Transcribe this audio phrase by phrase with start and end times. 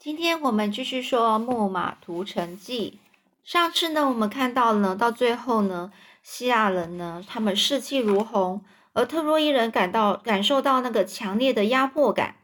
[0.00, 3.00] 今天我们继续说《木马屠城记》。
[3.42, 5.90] 上次呢，我们看到呢，到最后呢，
[6.22, 12.36] 希腊人呢，他们士气如虹，而特洛伊人感到感受到那个强烈的压迫感。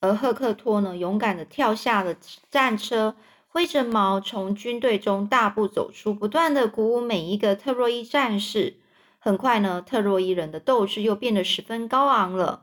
[0.00, 2.14] 而赫克托呢，勇敢的跳下了
[2.50, 3.14] 战车，
[3.46, 8.78] 挥着矛从军队中大步走出，不断的鼓舞每一个特洛伊战士。
[9.18, 12.62] 很快呢，特洛伊人的斗志又变得十分高昂了。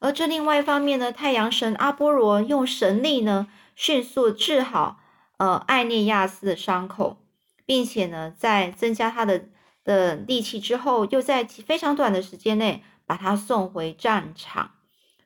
[0.00, 3.48] 而这另外一方面呢，太阳神阿波罗用神力呢。
[3.80, 5.00] 迅速治好
[5.38, 7.16] 呃艾涅亚斯的伤口，
[7.64, 9.46] 并且呢，在增加他的
[9.82, 14.72] 的力气之后，又在非常短的时间内把他送回战场。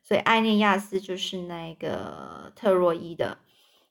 [0.05, 3.39] 所以艾涅亚斯就是那个特洛伊的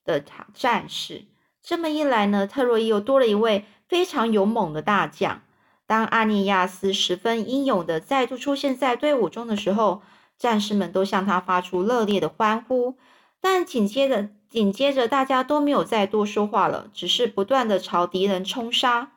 [0.05, 0.23] 的
[0.53, 1.25] 战士。
[1.61, 5.41] 这么一来呢，特洛伊又多了一位非常勇猛的大将。
[5.85, 10.01] 当阿涅亚斯十分英勇的再度出现在队伍中的时候，
[10.37, 12.97] 战士们都向他发出热烈的欢呼。
[13.41, 19.11] 但紧接着，紧接着，大家都没有再多说话了，只是不断的朝敌人冲杀。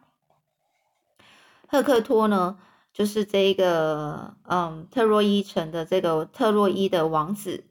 [1.68, 2.58] 赫克托呢，
[2.94, 7.64] 就是这个，嗯，特洛伊城的这个特洛伊的王子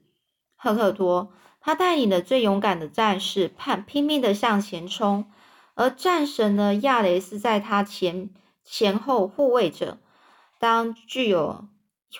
[0.54, 5.28] 赫克托，他带领的最勇敢的战士，盼拼命的向前冲，
[5.74, 8.30] 而战神呢，亚雷斯在他前
[8.62, 9.98] 前后护卫着。
[10.60, 11.66] 当具有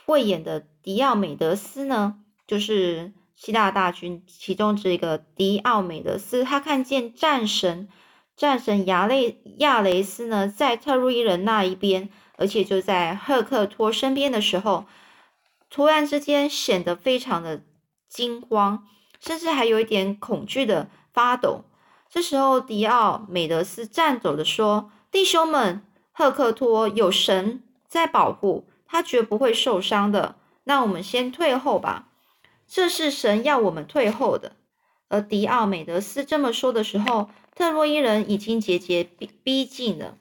[0.05, 3.13] 慧眼的迪奥美德斯呢，就是。
[3.37, 7.89] 希腊大军其中这个迪奥美德斯，他看见战神
[8.35, 14.87] 战神亚雷亚雷斯呢，在特洛伊人那一边，而且就在赫克托身边的时候，
[15.69, 17.63] 突然之间显得非常的
[18.09, 18.87] 惊慌，
[19.21, 21.65] 甚至还有一点恐惧的发抖。
[22.09, 30.37] 这时候，迪奥美德斯颤抖的说：“弟兄们，赫克托有神在保护，他绝不会受伤的。
[30.65, 32.09] 那我们先退后吧。”
[32.69, 34.53] 这是神要我们退后的。
[35.09, 40.19] 而迪奥美德斯这么说的时候，特洛伊人已经节节逼逼近了。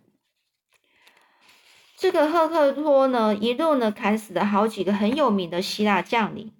[1.97, 6.53] 这个赫克托呢，一路呢砍死了好几个很有名的希腊将领。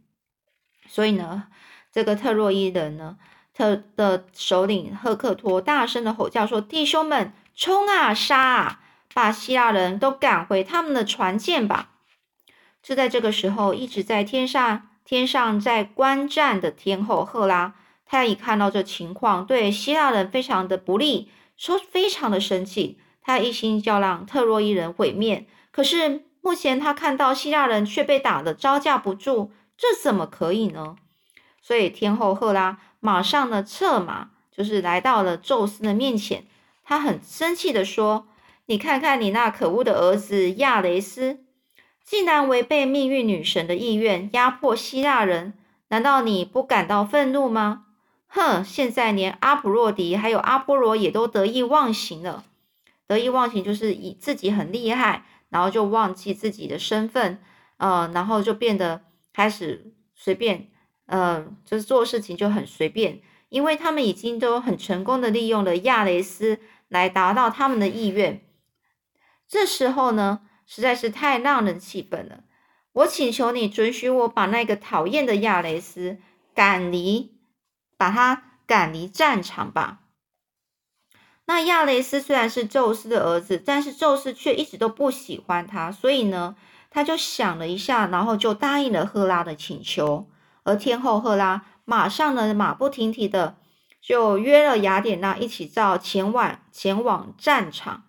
[0.88, 1.50] 所以呢，
[1.92, 3.18] 这个特洛伊人呢，
[3.54, 8.80] 特的首领赫克托大声的吼叫说：“弟兄们，冲啊，杀啊，
[9.14, 11.92] 把希腊人都赶回他们的船舰吧！”
[12.82, 14.90] 就在这个时候，一直在天上。
[15.06, 22.98] 天上在观战的天后赫拉，她一看到这情况，对希腊人非常的不利，说非常的生气。
[23.22, 30.96] 她一心要让特洛伊人毁灭，可是目前她看到希腊人却被打得招架不住，这怎么可以呢？
[31.62, 36.46] 所以天后赫拉马上呢策马，就是来到了宙斯的面前。
[36.84, 38.28] 他很生气的说
[38.68, 41.45] ：“你看看你那可恶的儿子亚雷斯。”
[42.06, 45.54] 竟然违背命运女神的意愿，压迫希腊人，
[45.88, 47.88] 难道你不感到愤怒吗？
[48.28, 48.64] 哼！
[48.64, 52.44] 现在连阿普洛迪还有阿波罗也都得意忘形了。
[53.08, 57.40] 得意忘形就是以自己很厉害，然后就忘记自己的身份，
[57.78, 59.02] 呃，然后就变得
[59.34, 60.70] 开始随便，
[61.08, 68.42] 呃，就是做事情就很随便，因为他们已经都很成功的利用了亚雷斯来达到他们的意愿。
[69.48, 70.42] 这时候呢？
[70.66, 72.44] 实在是太让人气愤了！
[72.94, 76.18] 我请求你准许我把那个讨厌的亚雷斯
[76.54, 77.36] 赶离，
[77.98, 80.00] 把他赶离战场吧。
[81.46, 86.56] 那亚雷斯虽然是宙斯的儿子，但是宙斯却一直都不喜欢他，所以呢，
[86.90, 90.28] 他就想了一下，然后就答应了赫拉的请求。
[90.64, 93.58] 而天后赫拉马上呢，马不停蹄的
[94.02, 98.06] 就约了雅典娜一起到前往前往战场。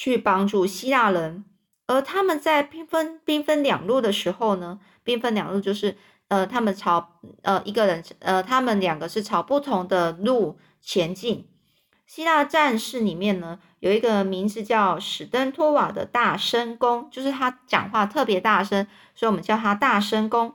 [0.00, 1.44] 去帮助希腊人，
[1.88, 5.96] 而他们在兵分兵分两路的时候呢，兵分两路就是
[6.28, 11.48] 呃，他们朝呃一个人呃，他们两个是朝不同的路前进。
[12.06, 18.86] 希腊战士里面呢，有一个名字叫史登托瓦的大声公，就是他讲话特别大声，
[19.16, 20.54] 所以我们叫他大声公，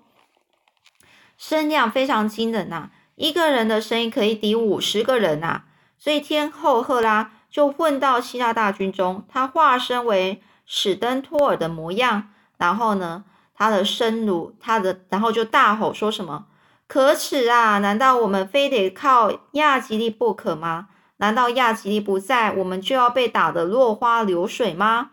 [1.38, 5.64] 声量非常惊人呐，一个人的声音可以抵五十个人呐，
[6.00, 7.32] 所以天后赫拉。
[7.54, 16.48] 就混到希腊大军中，他化身为史登托尔的模样，然后呢，他的声如他的，然后就大吼说什么
[16.90, 17.78] ：“可耻啊！
[17.78, 20.88] 难道我们非得靠亚吉利不可吗？
[21.18, 25.12] 难道亚吉利不在，我们就要被打得落花流水吗？”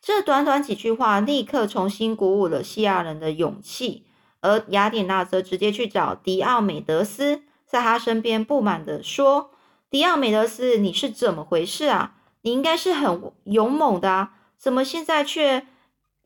[0.00, 4.06] 这短短几句话，立刻重新鼓舞了希腊人的勇气，
[4.40, 9.50] 而雅典娜则直接去找迪奥美德斯，在他身边不满的说。
[9.94, 12.14] 迪奥美德斯，你是怎么回事啊？
[12.42, 15.68] 你应该是很勇猛的啊，怎么现在却，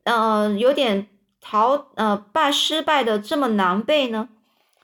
[0.05, 1.07] 呃，有点
[1.39, 4.29] 逃，呃，败失败的这么狼狈呢？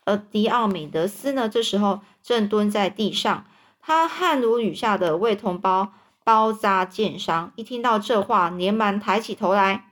[0.03, 3.47] 而迪奥美德斯呢，这时候正蹲在地上，
[3.81, 5.91] 他汗如雨下的为同胞
[6.23, 7.51] 包扎剑伤。
[7.55, 9.87] 一听到这话，连忙抬起头来。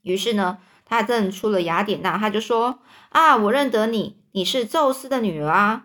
[0.00, 0.56] 于是呢，
[0.86, 2.78] 他认出了雅典娜，他就说
[3.12, 5.82] ：“啊，我认得你，你是宙斯的女儿啊。”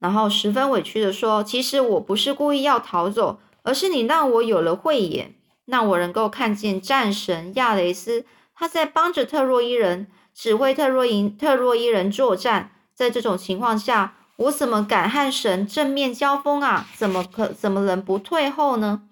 [0.00, 5.36] 然后十分委屈的说：“其实我不是故意要逃走，而是你让我有了慧眼，
[5.66, 8.24] 让我能够看见战神亚雷斯
[8.54, 16.86] 他在帮着特洛伊人。”指挥特洛伊特洛伊人作战，在这种情况下，我怎么敢和神正面交锋啊？
[16.96, 19.02] 怎么可怎么能不退后呢？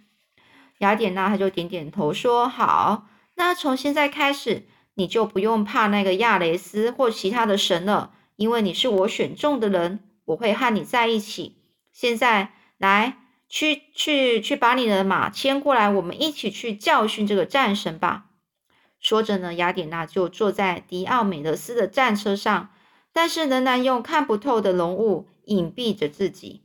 [0.79, 9.99] 雅典娜他就点点头说：“好，那从现在开始，你就不用怕那个亚雷斯或其他的神了，因为你是我选中的人，
[10.29, 11.57] 我会和你在一起。
[11.93, 18.27] 现在来，去去去，把你的马牵过来，我们一起去教训这个战神吧。”
[19.01, 22.71] 说着呢，雅典娜就坐在迪奥美德斯的战车上，
[23.13, 26.63] 但是仍然用看不透的浓雾隐蔽着自己。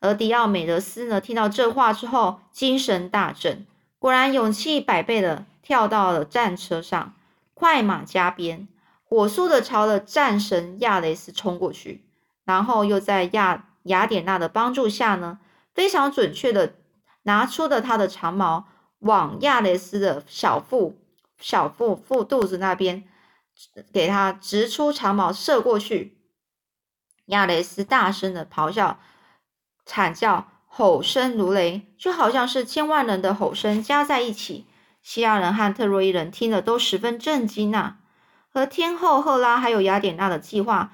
[0.00, 3.66] 而迪奥美德斯呢，听到这话之后，精神大振，
[3.98, 7.14] 果然勇气百倍的跳到了战车上，
[7.52, 8.68] 快马加鞭，
[9.02, 12.07] 火速的朝着战神亚雷斯冲过去。
[12.48, 15.38] 然后又在亚雅典娜的帮助下呢，
[15.74, 16.76] 非常准确的
[17.24, 18.64] 拿出了他的长矛，
[19.00, 20.98] 往亚雷斯的小腹。
[21.38, 23.04] 小腹腹肚子那边，
[23.92, 26.16] 给他直出长矛射过去。
[27.26, 28.98] 亚雷斯大声的咆哮、
[29.84, 34.66] 惨叫，吼声如雷，就好像是千万人的吼声加在一起。
[35.02, 37.98] 希腊人和特洛伊人听了都十分震惊呐。
[38.48, 40.92] 和天后赫拉还有雅典娜的计划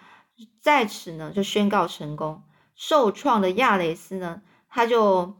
[0.61, 2.43] 在此呢就宣告成功。
[2.75, 5.37] 受创的亚雷斯呢，他就。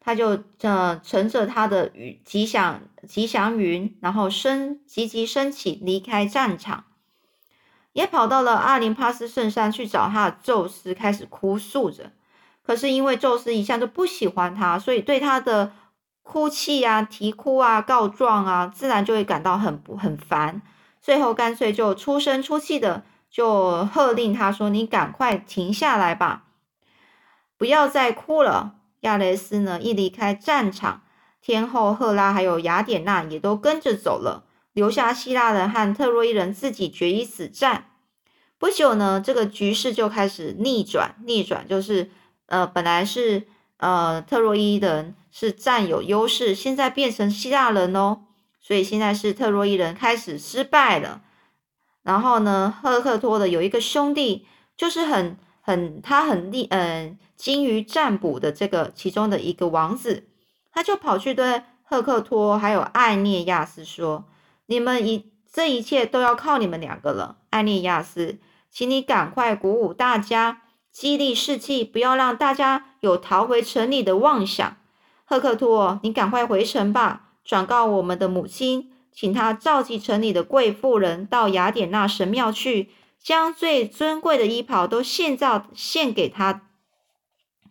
[0.00, 1.92] 他就呃乘着他的
[2.24, 6.84] 吉祥吉祥云，然后升急急升起，离开战场，
[7.92, 12.12] 也跑到了阿林帕斯圣山去找他的宙斯，开始哭诉着。
[12.62, 15.72] 可是因为宙斯一向都不喜欢他，所以对他的
[16.22, 20.62] 哭泣啊、啼哭啊、告状啊，自然就会感到很不很烦。
[21.02, 26.44] 最后干脆就出声出气的，就喝令他说：“你赶快停下来吧，
[27.56, 29.80] 不要再哭了。”亚雷斯呢？
[29.80, 31.02] 一离开战场，
[31.40, 37.84] 天后赫拉还有雅典娜也都跟着走了，留下希腊人和特洛伊人自己决一死战。
[38.58, 41.14] 不久呢，这个局势就开始逆转。
[41.24, 42.10] 逆转就是，
[42.46, 43.46] 呃，本来是
[43.76, 48.22] 呃特洛伊人是占有优势，现在变成希腊人哦。
[48.60, 51.22] 所以现在是特洛伊人开始失败了。
[52.08, 54.46] 然后呢，赫克托的有一个兄弟，
[54.76, 55.36] 就是很。
[55.68, 60.26] 很，他很厉，嗯，精于占卜的这个其中的一个王子，
[60.72, 64.24] 他就跑去对赫克托还有艾涅亚斯说
[64.64, 67.36] ：“你们一这一切都要靠你们两个了。
[67.50, 68.38] 艾涅亚斯，
[68.70, 74.78] 请你赶快鼓舞大家，激励士气，不要让大家有逃回城里的妄想。
[75.26, 86.68] 赫克托，你赶快回城吧，转告我们的母亲，请他召集城里的贵妇人到雅典娜神庙去。”将最尊贵的衣袍都献造献给他，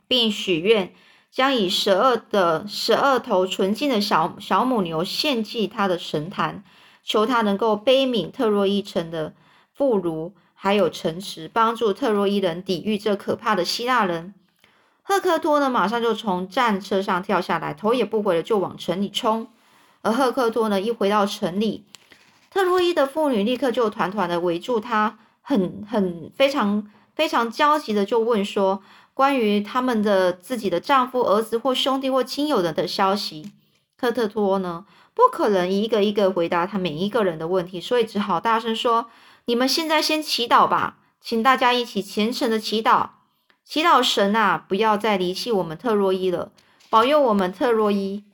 [0.05, 0.93] 并许愿
[1.31, 6.65] 将以十二的十二头纯净的小小母牛献祭他的神坛，
[7.01, 9.33] 求他能够悲悯特洛伊城的
[9.73, 14.33] 妇孺，还有城池，帮助特洛伊人抵御这可怕的希腊人。
[15.01, 19.47] 赫克托呢，马上就从战车上跳下来，头也不回的就往城里冲。
[20.01, 21.83] 而赫克托呢，一回到城里，
[22.49, 25.19] 特洛伊的妇女立刻就团团的围住他。
[25.49, 33.53] 很很非常非常焦急的就问说，关于他们的自己的丈夫、儿子或兄弟或亲友的的消息，
[33.97, 39.09] 科特托呢不可能一个一个回答他每一个人的问题，所以只好大声说
[39.47, 43.11] ：“你们现在先祈祷吧，请大家一起虔诚的祈祷，
[43.63, 46.51] 祈祷神啊，不要再离弃我们特洛伊了，
[46.89, 48.25] 保佑我们特洛伊。”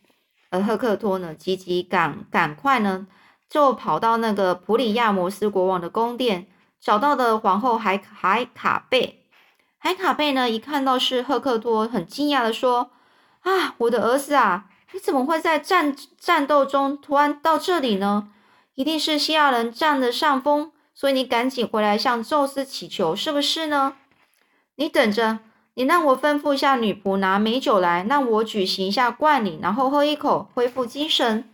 [0.53, 3.07] 而赫克托呢，急急赶赶快呢，
[3.49, 6.47] 就跑到那个普里亚摩斯国王的宫殿。
[6.79, 9.23] 找到的皇后海海卡贝，
[9.79, 10.49] 海卡贝呢？
[10.49, 12.91] 一看到是赫克托，很惊讶的说
[13.41, 18.27] ：“啊，我的儿子啊，你怎么会在战战斗中突然到这里呢？
[18.75, 23.95] 一定是希腊人占了上风，所以你赶紧回来向宙斯祈求，是不是呢？
[24.75, 25.39] 你等着，
[25.75, 31.49] 你让我吩咐一下女仆拿美酒来，让我举行一下冠礼，然后喝一口，恢复精神。”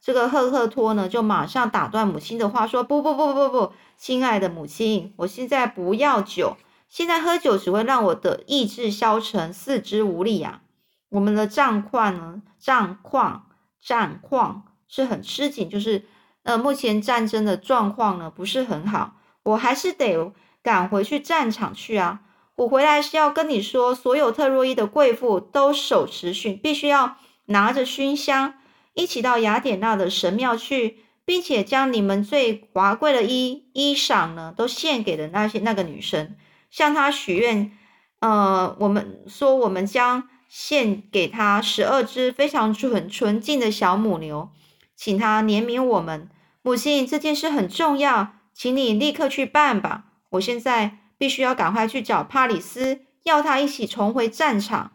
[0.00, 6.56] 这个赫克托呢，就马上打断母亲的话，说：“不不不不不不，亲爱的母亲，我现在不要酒，
[6.88, 10.62] 现在喝酒只会让我的意志消沉，四肢无力呀。
[11.10, 13.46] 我们的战况呢，战况
[13.80, 16.04] 战况是很吃紧，就是
[16.42, 19.12] 呃，目前战争的状况呢不是很好，
[19.44, 20.32] 我还是得
[20.62, 22.22] 赶回去战场去啊！
[22.62, 27.16] 我回来是要跟你说，所有特洛伊的贵妇都手持熏，必须要
[27.46, 28.54] 拿着熏香，
[28.94, 36.36] 一起到雅典娜的神庙去，并且将你们最华贵的衣衣裳呢，都献给了那些那个女生，
[36.70, 37.72] 向她许愿。
[38.20, 44.50] 呃，我们说，我们将献给她十二只非常纯纯净的小母牛，
[44.94, 46.30] 请她怜悯我们。
[46.62, 50.04] 母亲，这件事很重要，请你立刻去办吧。
[50.30, 54.90] 我现在必须要赶快去找帕里斯，要他一起重回战场。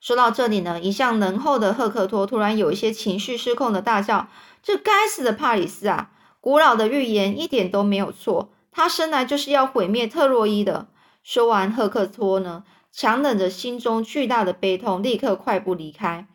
[0.00, 4.28] 说到这里呢，一向能厚的赫克托突然有一些情绪失控的大叫
[4.62, 6.12] ：“这该死的帕里斯啊！
[6.40, 10.86] 古老的预言一点都没有错，他生来就是要毁灭特洛伊的。”
[11.24, 16.28] 说完，赫克托呢，强忍着心中巨大的悲痛，立刻快步离开。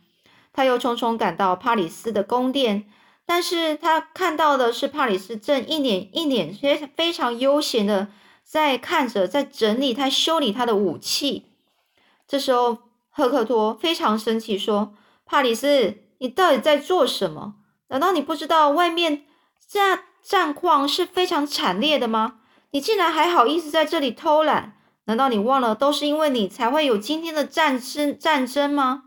[0.52, 2.90] 他又匆匆赶到帕里斯的宫殿。
[3.26, 8.10] 但是他看到的是帕里斯正一脸一脸非非常悠闲的
[8.50, 11.52] 在看着，在整理他修理他的武器。
[12.28, 12.80] 这时候，
[13.12, 17.58] 赫克托非常生气，说：“帕里斯，你到底在做什么？
[17.90, 19.26] 难道你不知道外面
[19.68, 22.40] 战战况是非常惨烈的吗？
[22.72, 24.78] 你竟然还好意思在这里偷懒？
[25.06, 29.04] 难道你忘了都是因为你才会有今天的战争战争吗？”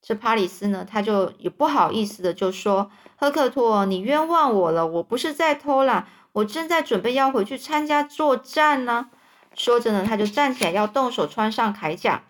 [0.00, 2.90] 这帕里斯呢，他就也不好意思的就说。
[3.20, 4.86] 赫克托，你冤枉我了！
[4.86, 6.06] 我不是在偷懒，
[6.38, 9.08] 我正在准备要回去参加作战呢。
[9.54, 12.22] 说着呢，他就站起来要动手穿上铠甲。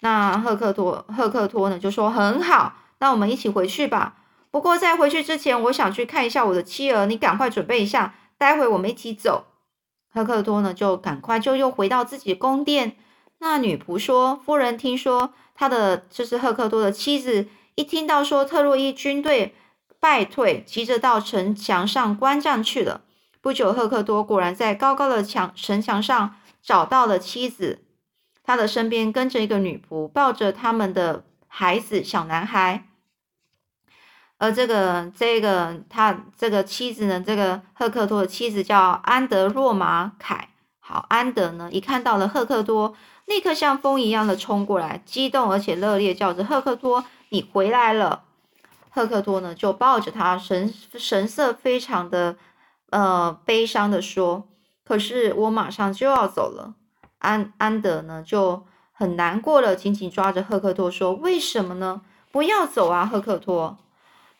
[0.00, 4.16] 那赫克托，赫克托呢就说：“很好，那我们一起回去吧。
[4.50, 9.46] 不过在回去之前，我想去看一下我的妻儿，你赶快准备一下，待会我们一起走。”
[10.12, 12.96] 赫克托呢就赶快就又回到自己宫殿。
[13.38, 17.46] 那女仆说：“夫人，听说他的就是赫克托的妻子，
[17.76, 19.54] 一听到说特洛伊军队。”
[20.00, 23.00] 败退，急着到城墙上观战去了。
[23.44, 27.84] 不久，赫克多果然在高高的墙城墙上找到了妻子，
[28.42, 32.86] 他的身边跟着一个女仆，抱着他们的孩子小男孩。
[34.38, 40.48] 而这个这个他这个妻子呢，这个赫克托的妻子叫安德洛马凯。
[40.80, 42.96] 好，安德呢一看到了赫克多，
[43.26, 48.22] 立刻像风一样的冲过来，激动而且热烈叫着：“赫克托，你回来了！”
[48.88, 52.36] 赫克托呢，就抱着他，神神色非常的
[52.90, 54.48] 呃悲伤的说
[54.84, 56.74] ：“可是我马上就要走了。”
[57.18, 62.02] 安安德呢就很难过了，紧紧抓着赫克托说：“为什么呢？
[62.30, 63.78] 不要走啊，赫克托！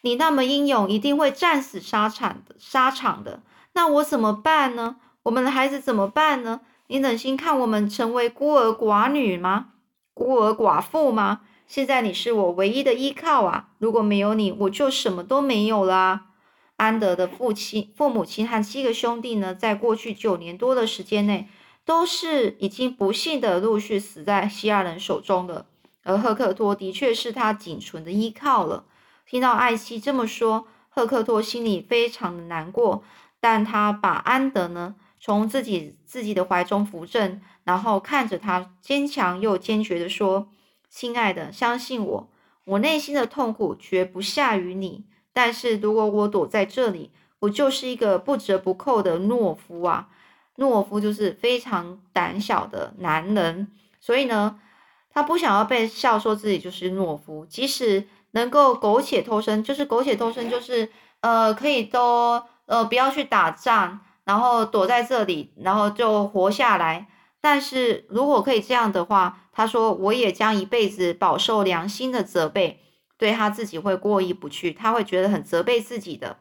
[0.02, 3.40] 你那么英勇，一定会战死沙场的沙场的。
[3.72, 4.96] 那我怎么办呢？
[5.24, 6.60] 我们的孩子怎么办呢？
[6.88, 9.68] 你忍心看我们成为孤儿寡女吗？
[10.12, 13.68] 孤儿寡妇吗？”现在你是我唯一的依靠啊！
[13.78, 16.26] 如果没有你，我就什么都没有了。
[16.76, 21.48] 安德的父亲、父母亲和七个兄弟呢，在过去九年多的时间内，
[21.84, 25.66] 都是已经不幸的陆续死在希腊人手中了。
[26.02, 28.84] 而赫克托的确是他仅存的依靠了。
[29.26, 33.02] 听到艾希这么说，赫克托心里非常的难过，
[33.40, 40.48] 但他把安德呢从自己自己的怀中扶正，然后看着他，坚强又坚决的说。
[40.90, 42.28] 亲爱的，相信我，
[42.64, 45.04] 我内心的痛苦绝不下于你。
[45.34, 47.10] 但是如果我躲在这里，
[47.40, 50.08] 我就是一个不折不扣的懦夫啊！
[50.56, 53.68] 懦夫就是非常胆小的男人，
[54.00, 54.58] 所以呢，
[55.10, 57.44] 他不想要被笑说自己就是懦夫。
[57.44, 60.88] 即使能够苟且偷生，就是苟且偷生，就是
[61.20, 67.08] 呃，可以都呃不要去打仗，然后躲在这里，然后就活下来。
[67.40, 72.80] 但是如果可以这样的话，他说我也将一辈子饱受良心的责备，
[73.16, 76.38] 对他自己会过意不去，他会觉得很责备自己的。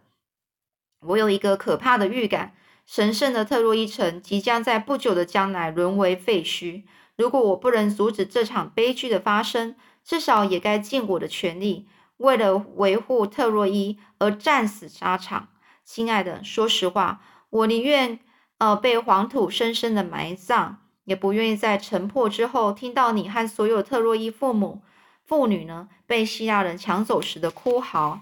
[1.01, 2.53] 我有一个可怕的预感，
[2.86, 6.84] 神圣的特洛伊城即将在不久的将来沦为废墟。
[7.15, 11.88] 如果我不能阻止这场悲剧的发生，至少也该尽我的全力，
[12.18, 15.50] 为了维护特洛伊而战死沙场。
[15.84, 18.20] 亲爱的，说实话，我宁愿
[18.58, 20.80] 呃被黄土深深的埋葬。
[21.06, 24.82] 也不愿意在城破之后听到你和所有特洛伊父母、
[25.25, 28.22] 妇女呢被希腊人抢走时的哭嚎。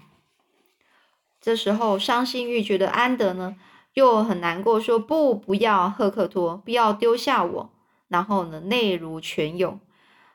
[1.40, 3.56] 这时候伤心欲绝的安德呢
[3.94, 7.70] 又很难过，说：“不，不要，赫克托，不要丢下我。”
[8.08, 9.80] 然后呢泪如泉涌，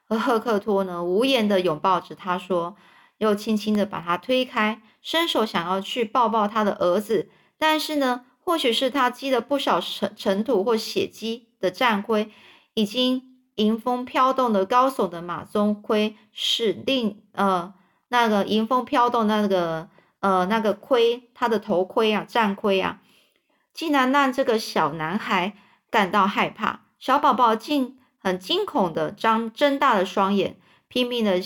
[0.08, 2.76] 而赫克托呢无言的拥抱着他，说，
[3.18, 11.46] 又轻轻的把他推开，伸手想要去抱抱他的儿子，但是呢，或许是他积了不少尘尘土或血迹。
[11.60, 12.30] 的战盔，
[12.76, 17.74] 已经迎风飘动的高耸的马鬃盔是令呃
[18.08, 23.02] 那个迎风飘动那个呃那个盔，他的头盔啊战盔啊，
[23.74, 25.54] 竟然让这个小男孩
[25.92, 26.82] 感到害怕。
[26.98, 30.56] 小宝宝竟很惊恐的张睁大了双眼，
[30.88, 31.40] 拼命的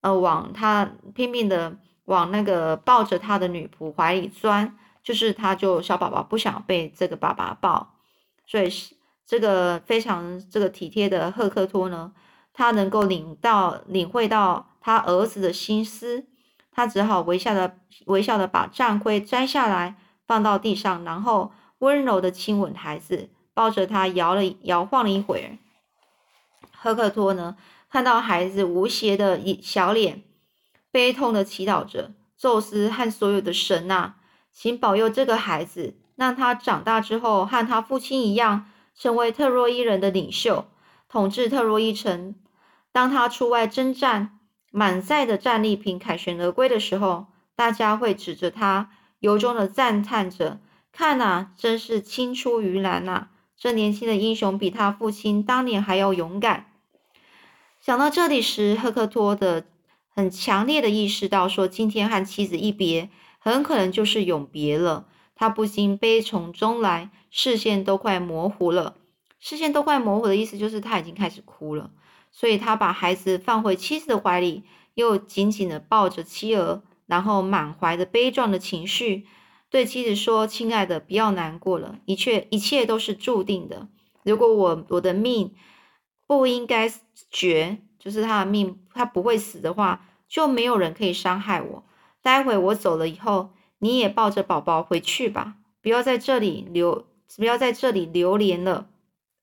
[0.00, 7.94] 呃往他拼命的往那个抱着他的女仆怀里钻，就是他就小宝宝不想被这个爸爸抱，
[8.46, 8.94] 所以是
[9.30, 12.10] 这个非常这个体贴的赫克托呢，
[12.52, 16.26] 他能够领到领会到他儿子的心思，
[16.72, 19.94] 他只好微笑的微笑的把战盔摘下来
[20.26, 23.30] 放到地上，然后温柔的亲吻孩子。
[23.52, 25.58] 抱着他摇了摇晃了一会儿，
[26.74, 27.56] 赫克托呢
[27.90, 30.22] 看到孩子无邪的一小脸，
[30.90, 34.14] 悲痛的祈祷着：“宙斯和所有的神呐，
[34.50, 38.66] 请保佑这个孩子，让他长大之后和他父亲一样，
[39.00, 40.66] 成为特洛伊人的领袖，
[41.08, 42.34] 统治特洛伊城。
[42.92, 44.38] 当他出外征战，
[44.70, 50.60] 满载的战利品凯旋而归的时候，大家会指着他，由衷的赞叹着：
[50.92, 56.66] 看呐，真是青出于蓝呐！”这年轻的英雄比他父亲当年还要勇敢。
[57.80, 59.64] 想到这里时，赫克托的
[60.14, 65.06] 很强烈的意识到，说今天和妻子一别，很可能就是永别了。
[65.40, 68.96] 他不禁悲从中来，视线都快模糊了。
[69.38, 71.92] 视线都快模糊的意思就是他已经开始哭了。
[72.30, 79.26] 所以他把孩子放回妻子的怀里，又紧紧的抱着妻儿，然后满怀着悲壮的情绪。
[79.70, 83.88] 对妻子说：“亲爱的，不要难过了，一切一切都是注定的。
[84.24, 85.54] 如果我我的命
[86.26, 86.92] 不应该
[87.30, 91.84] 绝，就是他的命，他不会死的话，就没有人可以伤害我。
[92.20, 97.06] 待会我走了以后，你也抱着宝宝回去吧，不要在这里留，
[97.36, 98.86] 不要在这里流连了，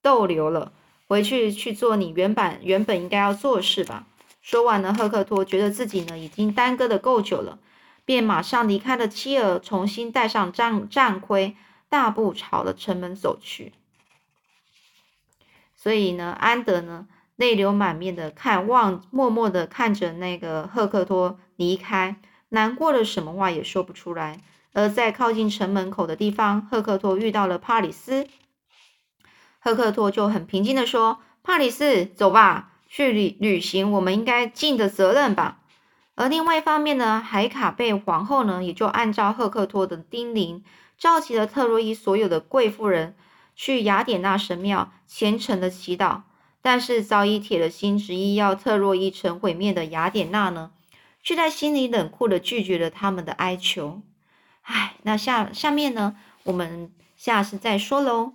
[0.01, 0.72] 逗留了，
[1.08, 4.08] 回去去做你原本原本应该要做的事吧。”
[4.41, 7.60] 说完了，赫克托觉得自己呢已经耽搁的够久了。
[8.06, 11.58] 便马上离开了妻儿，重新戴上战战盔，
[11.89, 13.74] 大步朝了城门走去。
[15.75, 22.15] 所以呢，安德呢泪流满面的看望，默默的看着那个赫克托离开，
[22.50, 24.42] 难过的什么话也说不出来。
[24.74, 28.28] 而在靠近城门口的地方，赫克托遇到了帕里斯，
[29.60, 35.62] 赫克托就很平静的说：“帕里斯，走吧，去履履行我们应该尽的责任吧。”
[36.14, 40.62] 而另外一方面呢，海卡贝皇后呢，也就按照赫克托的叮咛，
[40.98, 43.16] 召集了特洛伊所有的贵妇人
[43.56, 46.22] 去雅典娜神庙虔诚的祈祷。
[46.62, 50.72] 但是早已铁了心执意要特洛伊城毁灭的雅典娜呢，
[51.28, 54.02] 却在心里冷酷的拒绝了他们的哀求。
[54.62, 58.32] 唉，那下下面呢，我们下次再说喽。